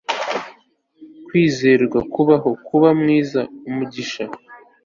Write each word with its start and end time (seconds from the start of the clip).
kwizerwa-kubaho, 1.25 2.49
kuba-mwiza, 2.65 3.41
umugisha 3.69 4.23